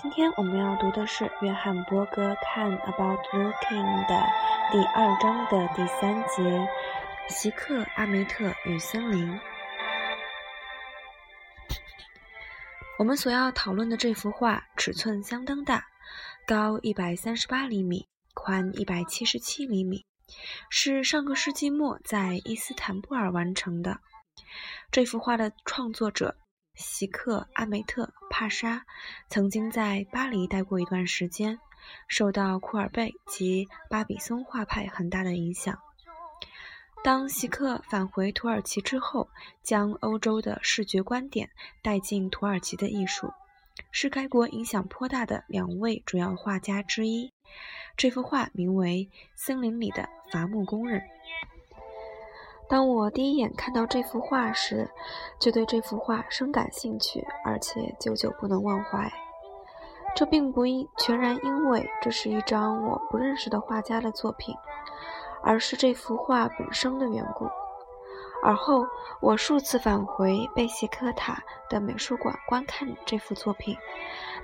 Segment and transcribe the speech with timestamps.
[0.00, 4.26] 今天我们要读的是约翰伯格《看 About Looking》的
[4.70, 6.68] 第二章的第三节：
[7.28, 9.40] 席克阿梅特与森林。
[12.96, 15.84] 我们所要讨论的这幅画尺寸相当大，
[16.46, 20.06] 高一百三十八厘米，宽一百七十七厘米，
[20.70, 23.98] 是上个世纪末在伊斯坦布尔完成的。
[24.92, 26.36] 这幅画的创作者。
[26.78, 28.86] 席克阿梅特帕沙
[29.28, 31.58] 曾经在巴黎待过一段时间，
[32.06, 35.76] 受到库尔贝及巴比松画派很大的影响。
[37.02, 39.28] 当席克返回土耳其之后，
[39.64, 41.50] 将欧洲的视觉观点
[41.82, 43.32] 带进土耳其的艺术，
[43.90, 47.32] 是该国影响颇大的两位主要画家之一。
[47.96, 51.00] 这幅画名为《森林里的伐木工人》。
[52.68, 54.90] 当我第一眼看到这幅画时，
[55.38, 59.10] 就对这幅画深感兴趣，而且久久不能忘怀。
[60.14, 64.54] 这并不因全然因为这是一张我不认识的画家的作品，
[65.42, 67.48] 而是这幅画本身的缘故。
[68.42, 68.86] 而后，
[69.20, 73.76] 我数次返回贝西科塔的美术馆观看这幅作品，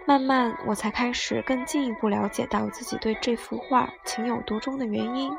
[0.06, 5.30] 慢慢我才开始更进一步了解到自己对这幅画情有独钟的原因。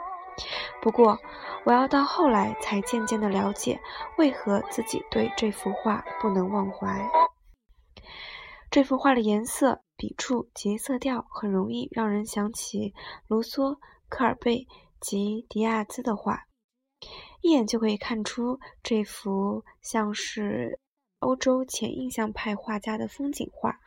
[0.82, 1.20] 不过，
[1.66, 3.80] 我要到后来才渐渐的了解，
[4.18, 7.10] 为何自己对这幅画不能忘怀。
[8.70, 12.94] 这幅画的颜色、笔触及色调很容易让人想起
[13.28, 13.78] 卢梭、
[14.10, 14.68] 科尔贝
[15.00, 16.44] 及迪亚兹的画，
[17.42, 20.80] 一眼就可以看出这幅像是
[21.20, 23.80] 欧洲前印象派画家的风景画，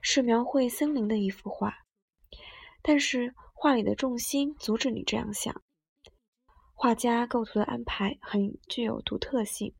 [0.00, 1.74] 是描绘森林的一幅画。
[2.80, 5.62] 但是画里的重心阻止你这样想。
[6.82, 9.72] 画家构图的安排很具有独特性。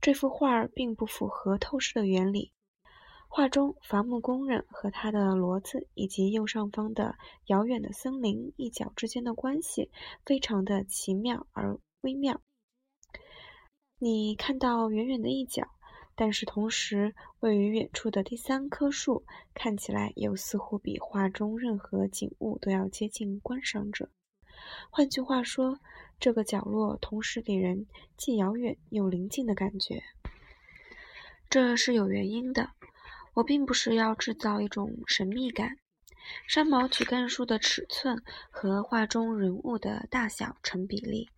[0.00, 2.52] 这幅画并不符合透视的原理。
[3.28, 9.92] 画中伐木工人和他的骡子，以及右上方的遥远的森林一角之间的关系，
[10.24, 12.40] 非常的奇妙而微妙。
[14.00, 15.68] 你看到远远的一角，
[16.16, 24.10] 但是同时位于远处的第三棵树，看起来又似乎比画中任何景物都要接近观赏者。
[24.90, 25.78] 换句话说，
[26.18, 30.02] 这个角落同时给人既遥远又临近的感觉。
[31.48, 32.70] 这是有原因的。
[33.34, 35.76] 我并不是要制造一种神秘感。
[36.46, 41.28] 山毛榉干树的尺寸和画中人物的大小成比例。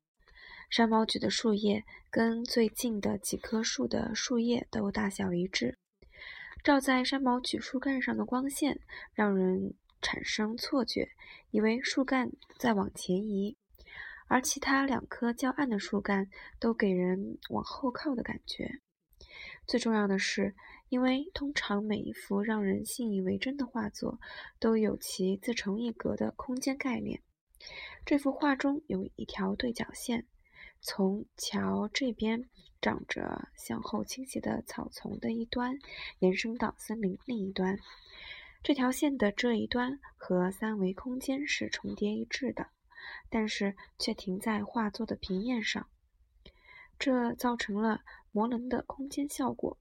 [0.71, 5.77] 山毛榉的树叶跟最近的几棵树的树叶都大小一致。
[6.62, 8.81] 照在山毛榉树干上的光线，
[9.12, 11.10] 让人产生错觉，
[11.50, 13.56] 以为树干在往前移。
[14.28, 16.31] 而其他两棵较暗的树干
[16.61, 18.81] 都给人往后靠的感觉。
[19.66, 20.55] 最重要的是，
[20.89, 24.21] 因为通常每一幅让人信以为真的画作
[24.59, 27.22] 都有其自成一格的空间概念。
[28.06, 30.27] 这幅画中有一条对角线，
[30.81, 32.49] 从桥这边
[32.81, 35.78] 长着向后倾斜的草丛的一端，
[36.21, 37.78] 延伸到森林另一端。
[38.62, 42.69] 这条线的这一端和三维空间是重叠一致的。
[43.30, 45.88] 但是却停在画作的平面上，
[46.98, 48.02] 这造成了
[48.32, 49.78] 模棱的空间效果。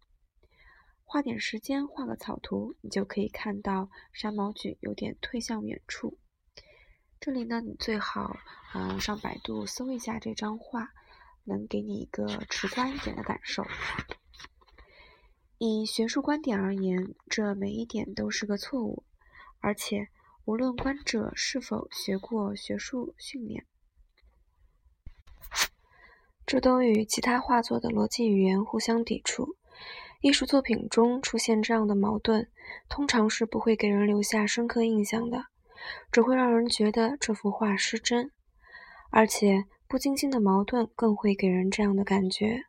[1.03, 6.17] 花点时间画个草图，你就可以看到山毛榉有点退向远处。
[7.19, 8.37] 这里呢，你最好
[8.73, 10.93] 嗯上百度搜一下这张画，
[11.45, 13.65] 能给你一个直观一点的感受。
[15.57, 19.03] 以学术观点而言，这每一点都是个错误，
[19.59, 20.09] 而且。
[20.47, 23.65] 无论观者是否学过学术训练，
[26.45, 29.57] 这都与其他画作的逻辑语言互相抵触。
[30.21, 32.47] 艺术作品中出现这样的矛盾，
[32.87, 35.47] 通常是不会给人留下深刻印象的，
[36.13, 38.31] 只会让人觉得这幅画失真。
[39.09, 42.63] 而且不精心的矛盾更会给人这样的感觉。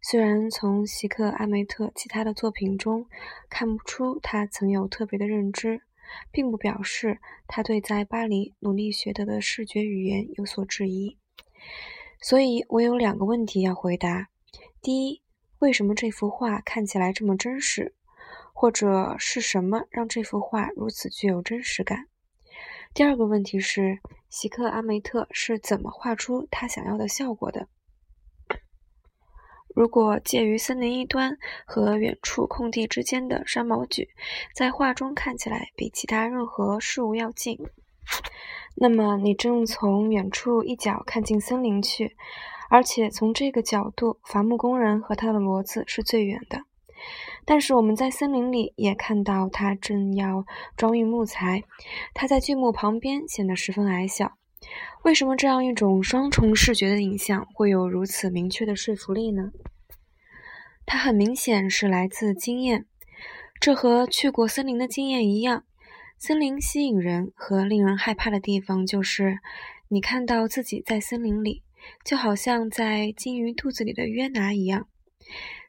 [0.00, 3.06] 虽然从席克阿梅特其他的作品中
[3.50, 5.82] 看不出他曾有特别的认知。
[6.30, 11.16] 并不表示他对在巴黎努力学得的视觉语言有所质疑，
[12.20, 14.28] 所以我有两个问题要回答：
[14.80, 15.22] 第一，
[15.58, 17.94] 为什么这幅画看起来这么真实，
[18.52, 22.06] 或者是什么让这幅画如此具有真实感？
[22.92, 23.98] 第二个问题是，
[24.28, 27.68] 席克阿梅特是怎么画出他想要的效果的？
[29.74, 31.36] 如果介于森林一端
[31.66, 34.08] 和远处空地之间的山毛榉，
[34.54, 37.58] 在画中看起来比其他任何事物要近，
[38.76, 42.16] 那么你正从远处一角看进森林去，
[42.70, 46.60] 而且从这个角度，伐木工人和他的骡子是最远的。
[47.44, 51.64] 但是我们在森林里也看到他正要装运木材，
[52.14, 54.38] 他在巨木旁边显得十分矮小。
[55.02, 59.52] 为什么这样一种双重视觉的影像会有如此明确的说服力呢？
[60.86, 62.86] 它很明显是来自经验，
[63.60, 65.64] 这和去过森林的经验一样。
[66.18, 69.38] 森林吸引人和令人害怕的地方就是，
[69.88, 71.62] 你看到自己在森林里，
[72.04, 74.88] 就好像在鲸鱼肚子里的约拿一样。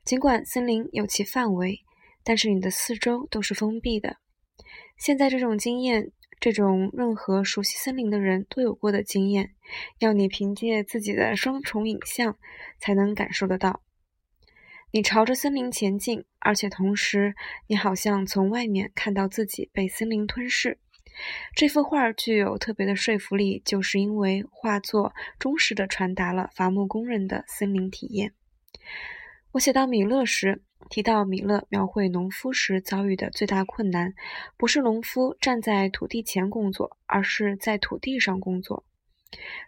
[0.06, 1.82] 尽管森林有其范围，
[2.24, 4.18] 但是你的四周都是封闭的。
[4.98, 6.12] 现在这种经验。
[6.40, 9.56] 这种任何熟悉森林的人都有过的经验，
[10.00, 12.38] 要你凭借自己的双重影像
[12.78, 13.82] 才能感受得到。
[14.92, 17.36] 你朝着森林前进，而且同时
[17.68, 20.80] 你好像从外面看到自己被森林吞噬。
[21.56, 28.34] 这幅画具有特别的说服力，就是因为画作忠实地传达了伐木工人的森林体验。
[29.54, 30.62] 我写到米勒时。
[30.90, 34.14] 提到米勒描绘农夫时遭遇的最大困难，
[34.56, 38.86] 不是农夫站在土地前工作，而是在土地上工作。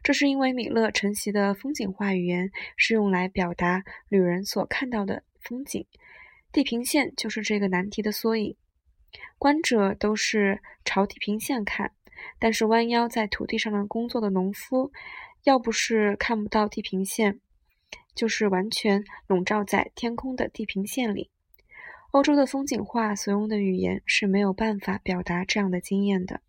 [0.01, 5.85] 这是因为米勒承袭的风景画语言是用来表达旅人所看到的风景，
[6.51, 8.55] 地平线就是这个难题的缩影。
[9.37, 11.91] 观者都是朝地平线看，
[12.39, 14.91] 但是弯腰在土地上的工作的农夫，
[15.43, 17.39] 要不是看不到地平线。
[18.17, 21.29] 就是完全笼罩在天空的地平线里。
[22.11, 26.41] 欧洲的风景画所用的语言是没有办法表达这样的经验的。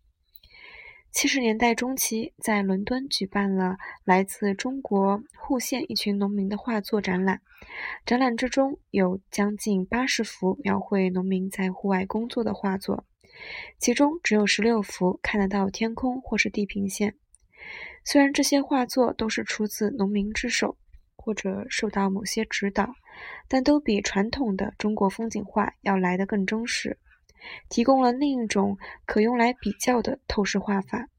[1.11, 7.41] 七十年代中期，在伦敦举办了来自中国户县一群农民的画作展览，
[8.05, 13.05] 展览之中有将近八十幅描绘农民在户外工作的画作，
[13.79, 17.15] 其中只有十六幅看得到天空或是地平线。
[18.05, 20.77] 虽然这些画作都是出自农民之手。
[21.21, 22.95] 或者受到某些指导，
[23.49, 26.97] 但都比传统的中国风景画要来得更真实，
[27.67, 31.09] 提供了另一种可用来比较的透视画法。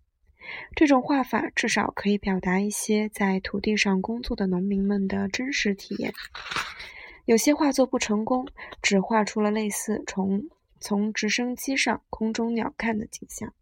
[0.74, 6.12] 这种画法至少可以表达一些在土地上工作的农民们的真实体验。
[7.26, 8.48] 有些画作不成功，
[8.80, 10.48] 只画出了类似从
[10.80, 13.52] 从直升机上空中鸟瞰的景象。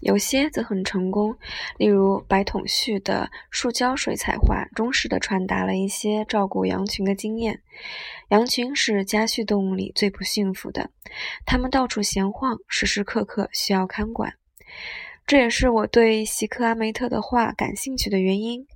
[0.00, 1.36] 有些则很成功，
[1.76, 7.60] 例如白统旭的树胶水彩画，忠实地传达了一些照顾羊群的经验。
[8.28, 10.90] 羊群是家畜动物里最不幸福的，
[11.44, 14.34] 它们到处闲晃，时时刻刻需要看管。
[15.26, 18.66] 这也是我对席克阿梅特的画感兴趣的原因。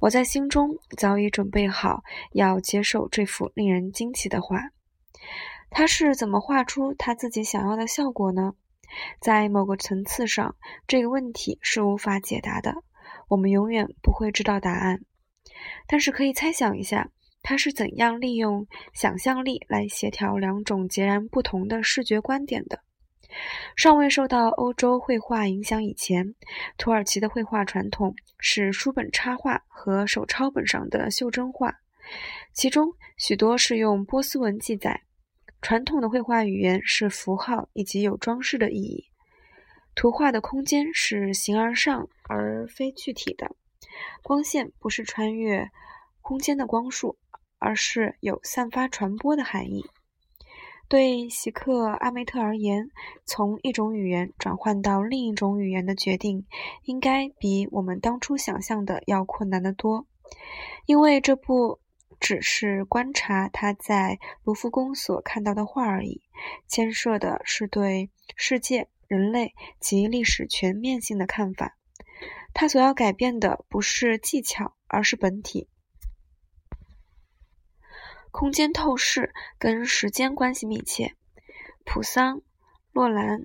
[0.00, 4.60] 我在心中早已准备好要接受这幅令人惊奇的画。
[5.70, 8.52] 他是怎么画出他自己想要的效果呢？
[9.20, 10.56] 在某个层次上，
[10.86, 12.74] 这个问题是无法解答的。
[13.28, 15.00] 我们永远不会知道答案，
[15.86, 17.10] 但是可以猜想一下，
[17.42, 22.80] 他是怎样利用想象力来协调两种截然不同的视觉观点的。
[23.74, 26.34] 尚未受到欧洲绘画影响以前，
[26.78, 31.74] 土耳其的绘画传统是书本插画和手抄本上的袖珍画，
[32.52, 35.02] 其中许多是用波斯文记载。
[35.64, 39.06] 传统的绘画语言是符号以及有装饰的意义。
[39.94, 43.56] 图画的空间是形而上而非具体的，
[44.22, 45.70] 光线不是穿越
[46.20, 47.16] 空间的光束，
[47.58, 49.86] 而是有散发传播的含义。
[50.86, 52.90] 对席克阿梅特而言，
[53.24, 56.44] 从一种语言转换到另一种语言的决定，
[56.82, 60.06] 应该比我们当初想象的要困难得多，
[60.84, 61.80] 因为这部。
[62.24, 66.22] 只是观察他在卢浮宫所看到的画而已，
[66.66, 71.76] 牵涉的是对世界、人类及历史全面性的看法。
[72.54, 75.68] 他所要改变的不是技巧，而是本体。
[78.30, 81.16] 空间透视跟时间关系密切。
[81.84, 82.40] 普桑、
[82.90, 83.44] 洛兰、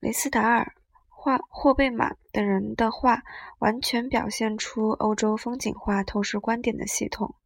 [0.00, 0.74] 雷斯达尔、
[1.08, 3.22] 画霍贝玛等人的画，
[3.60, 7.36] 完全表现出欧洲风景画透视观点的系统。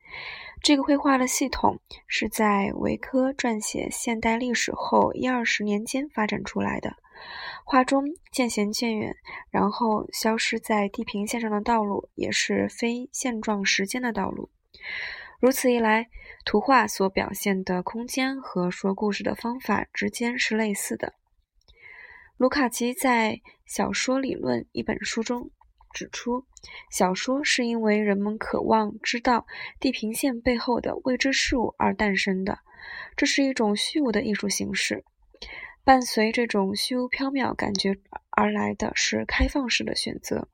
[0.63, 6.97] 这个绘画的系统是在维科撰写现代历史后一二十年间发展出来的。
[7.65, 9.17] 画中渐行渐远，
[9.51, 14.51] 然后消失在地平线上的道路，也是非现状时间的道路。
[15.39, 16.09] 如此一来，
[16.45, 21.15] 图画所表现的空间和说故事的方法之间是类似的。
[22.37, 23.33] 卢卡奇在
[23.67, 25.51] 《小说理论》一本书中。
[25.93, 26.45] 指出，
[26.91, 29.47] 小说是因为人们渴望知道
[29.81, 32.59] 地平线背后的未知事物而诞生的。
[33.17, 35.05] 这是一种虚无的艺术形式。
[35.85, 37.97] 伴随这种虚无缥缈感觉
[38.31, 40.49] 而来的是开放式的选择，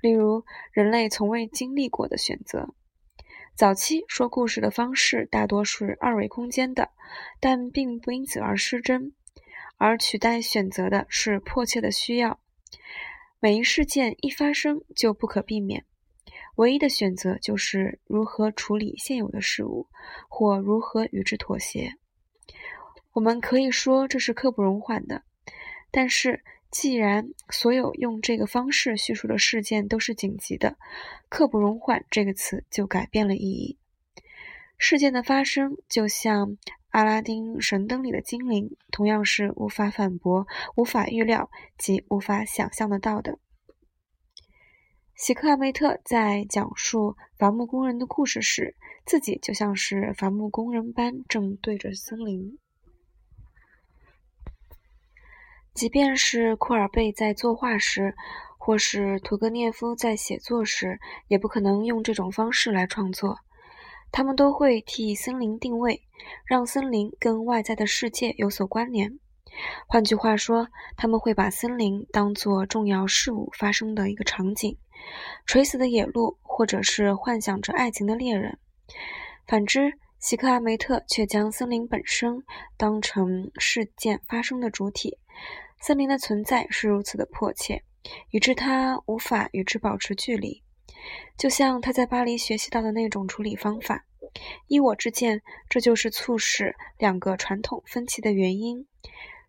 [0.00, 2.74] 例如人类从未经历过的选择。
[3.54, 6.90] 早期说故事的方式大多是二维空间的，
[7.38, 9.12] 但并不因此而失真，
[9.78, 12.40] 而取代选择的是迫切的需要。
[13.44, 15.84] 每一事件一发生就不可避免，
[16.54, 19.86] 唯一的选择就是如何处理现有的事物，
[20.30, 21.92] 或如何与之妥协。
[23.12, 25.24] 我们可以说这是刻不容缓的，
[25.90, 26.42] 但是。
[26.70, 30.76] 既然所有用这个方式叙述的事件都是紧急的
[31.30, 33.78] ，“刻不容缓”这个词就改变了意义。
[34.76, 36.58] 事件的发生就像
[36.94, 40.46] 阿拉丁神灯里的精灵，同样是无法反驳、
[40.76, 43.40] 无法预料及无法想象得到的。
[45.16, 52.60] 席克阿梅特在讲述伐木工人的故事时，自己就像是伐木工人般，正对着森林。
[55.74, 58.14] 即便是库尔贝在作画时，
[58.56, 63.40] 或是屠格涅夫在写作时，也不可能用这种方式来创作。
[64.16, 66.00] 他们都会替森林定位，
[66.46, 69.18] 让森林跟外在的世界有所关联。
[69.88, 74.78] 换句话说，他们会把森林当作重要事物发生的一个场景，
[75.46, 78.56] 垂死的野鹿，或者是幻想着爱情的猎人。
[79.48, 82.44] 反之，希克阿梅特却将森林本身
[82.76, 85.18] 当成事件发生的主体。
[85.80, 87.82] 森林的存在是如此的迫切，
[88.30, 90.62] 以致他无法与之保持距离。
[91.36, 94.04] 就像他在巴黎学习到的那种处理方法。
[94.66, 98.86] 依我之见，这就是促使两个传统分歧的原因。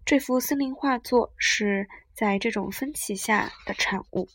[0.06, 4.28] 这幅森林画作是在这种分歧下的产物。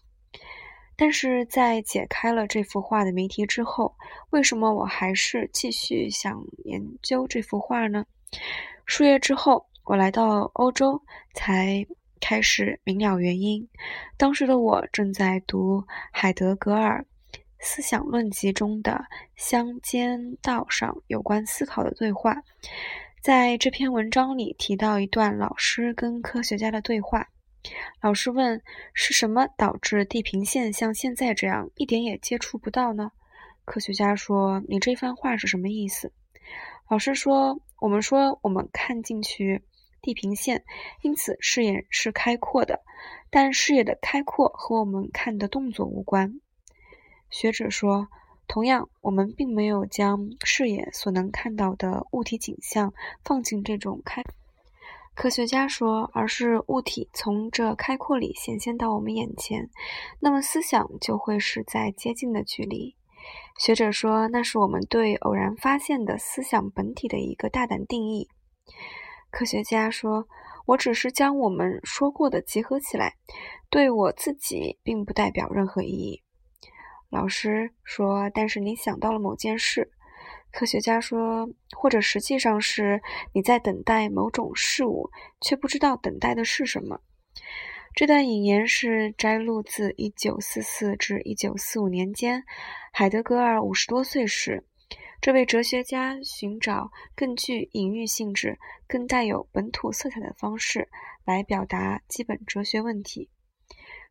[0.97, 3.97] 但是在解开了这幅画的谜题之后，
[4.31, 8.07] 为什么我还是继续想研究这幅画呢？
[8.85, 9.67] 数月之后。
[9.83, 11.03] 我来到欧洲，
[11.35, 11.85] 才
[12.21, 13.69] 开始明了原因。
[14.17, 17.05] 当时的我正在读海德格尔
[17.59, 19.05] 《思想论集》中的
[19.37, 22.37] 乡间道上有关思考的对话。
[23.23, 27.29] 在这篇文章里提到一段老师跟科学家的对话。
[28.01, 28.63] 老师问
[28.95, 33.13] ：“是什么导致地平线像现在这样一点也接触不到呢？”
[33.67, 36.13] 科学家说：“你这番话是什么意思？”
[36.89, 39.63] 老师说：“我们说我们看进去。”
[40.01, 40.65] 地平线，
[41.03, 42.81] 因此视野是开阔的，
[43.31, 46.41] 但视野的开阔和我们看的动作无关。
[47.31, 48.09] 学者说，
[48.49, 52.93] 同样，我们并没有将视野所能看到的物体景象
[53.23, 54.23] 放进这种开。
[55.15, 59.69] 科学家说，而是物体从这开阔里显现到我们眼前，
[60.19, 62.97] 那么思想就会是在接近的距离。
[63.59, 68.29] 学者说，那是我们对偶然发现的思想本体的一个大胆定义。
[69.31, 70.27] 科学家说
[70.67, 73.15] ：“我只是将我们说过的集合起来，
[73.71, 76.23] 对我自己并不代表任何意义。”
[77.11, 79.91] 老师说：“但是你想到了某件事。”
[80.53, 83.01] 科学家说：“或者实际上是
[83.33, 85.11] 你在等待某种事物，
[85.41, 87.01] 却不知道等待的是什么。”
[87.95, 92.45] 这段引言是摘录自1944至1945年间，
[92.93, 94.65] 海德格尔五十多岁时。
[95.21, 98.59] 这位哲学家寻找更具隐喻性质、
[98.89, 100.89] 更带有本土色彩的方式
[101.27, 103.29] 来表达基本哲学问题。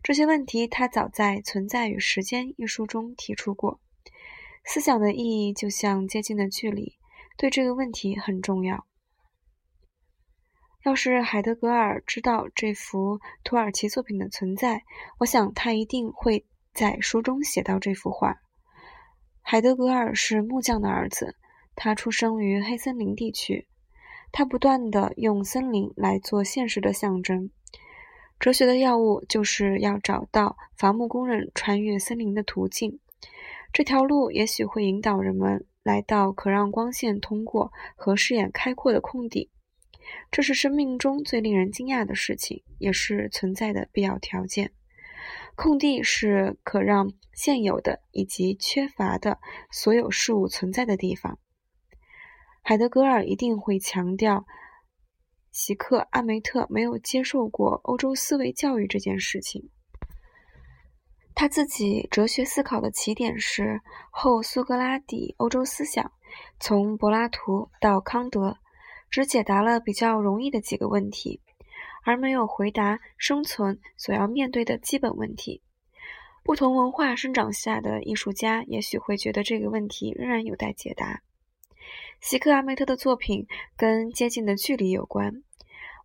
[0.03, 3.79] 这些问题他早在《存在与时间》一书中提出过。
[4.63, 6.93] 思想的意义就像接近的距离，
[7.37, 8.85] 对这个问题很重要。
[10.85, 14.83] 要是海德格尔知道这幅土耳其作品的存在，
[15.17, 18.37] 我想他一定会在书中写到这幅画。
[19.41, 21.35] 海德格尔是木匠的儿子，
[21.75, 23.67] 他出生于黑森林地区。
[24.31, 27.49] 他不断地用森林来做现实的象征。
[28.39, 32.99] 哲学的要务就是要找到伐木工人穿越森林的途径。
[33.73, 39.49] 这条路也许会引导人们来到可让光线通过和视野开阔的空地。
[40.31, 44.71] 这是生命中最令人惊讶的事情，也是存在的必要条件。
[45.61, 49.39] 空地是可让现有的以及缺乏的
[49.69, 51.37] 所有事物存在的地方。
[52.61, 54.45] 海德格尔一定会强调，
[55.51, 59.69] 席克阿梅特没有接受过欧洲思维教育这件事情。
[61.35, 66.13] 他自己哲学思考的起点是后苏格拉底欧洲思想，
[66.61, 68.55] 从柏拉图到康德，
[69.09, 71.41] 只解答了比较容易的几个问题。
[72.09, 75.61] 而没有回答生存所要面对的基本问题。
[76.43, 81.21] 不同文化生长下的艺术家也许会觉得这个问题仍然有待解答。
[82.19, 83.45] 席克阿梅特的作品
[83.77, 85.43] 跟接近的距离有关。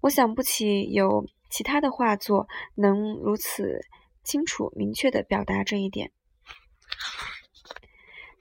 [0.02, 3.86] 我想不起有其他的画作能如此
[4.22, 6.12] 清楚明确地表达这一点。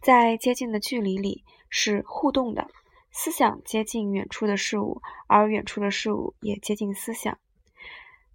[0.02, 2.68] 在接近的距离里是互动的，
[3.10, 7.40] 思想接近远处的事物，而远处的事物也接近思想。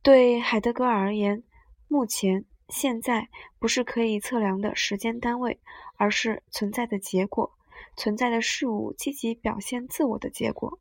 [0.03, 1.43] 对海德格尔而言，
[1.89, 3.29] 目前、现在
[3.59, 5.61] 不是可以测量的时间单位，
[5.97, 7.53] 而是存在的结果，
[7.97, 10.79] 存在的事物积极表现自我的结果。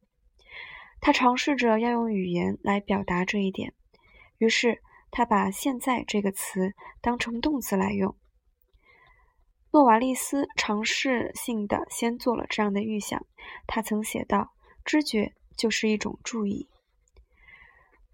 [1.02, 3.74] 他尝试着要用语言来表达这一点，
[4.38, 4.82] 于是
[5.12, 8.16] 他把“现在”这个词当成动词来用。
[9.72, 13.26] 诺瓦利斯尝试性的先做了这样的预想，
[13.68, 14.54] 他曾写道
[14.86, 16.70] ：“知觉就是一种注意。”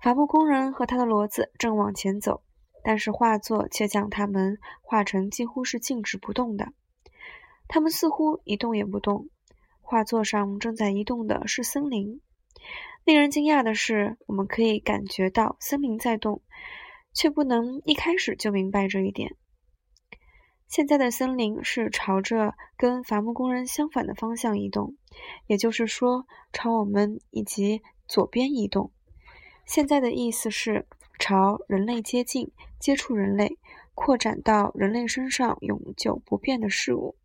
[0.04, 2.44] 伐木工人和他的骡子正往前走，
[2.84, 6.74] 但是画作却将他们画成几乎是静止不动的。
[7.70, 9.30] 他们似乎一动也不动。
[9.80, 12.20] 画作上正在移动的是森林。
[13.06, 16.42] 令人惊讶的是，我们可以感觉到森林在动，
[17.14, 19.38] 却不能一开始就明白这一点。
[20.68, 24.98] 现在的森林是朝着跟伐木工人相反的方向移动，
[25.48, 28.92] 也就是说，朝我们以及左边移动。
[29.66, 30.86] 现在的意思是
[31.20, 33.58] 朝人类接近，接触人类，
[33.96, 37.16] 扩展到人类身上永久不变的事物。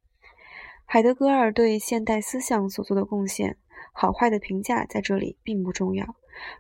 [0.85, 3.59] 海德格尔对现代思想所做的贡献，
[3.93, 6.15] 好坏的评价在这里并不重要，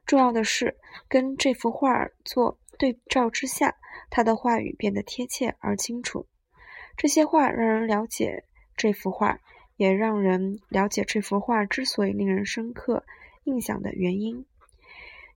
[0.04, 0.76] 重要的是
[1.08, 3.76] 跟这幅画做对照之下，
[4.10, 6.26] 他的话语变得贴切而清楚。
[6.96, 8.44] 这些话让人了解
[8.76, 9.38] 这幅画，
[9.76, 13.04] 也让人了解这幅画之所以令人深刻
[13.44, 14.44] 印象的原因。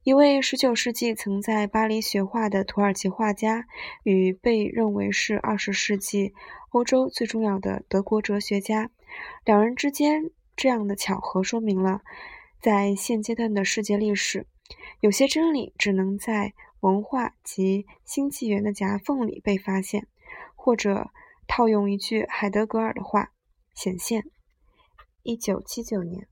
[0.04, 3.66] 一位十九世纪曾在巴黎学画的土耳其画家，
[4.02, 6.35] 与被认为是二十世纪
[6.71, 8.90] 欧洲最重要的德国哲学家，
[9.44, 12.00] 两人之间这样的巧合，说明了
[12.61, 14.47] 在现阶段的世界历史，
[15.00, 20.09] 有些真理只能在文化及新纪元的夹缝里被发现，
[20.54, 21.11] 或者。
[21.49, 23.32] 套用一句海德格尔的话，
[23.75, 24.25] 显现。
[25.23, 26.26] 一九七九年。